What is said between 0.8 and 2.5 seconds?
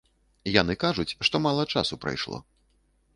кажуць, што мала часу прайшло.